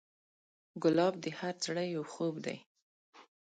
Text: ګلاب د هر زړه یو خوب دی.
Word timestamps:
ګلاب 0.83 1.13
د 1.23 1.25
هر 1.39 1.55
زړه 1.65 1.83
یو 1.95 2.03
خوب 2.13 2.35
دی. 2.45 2.57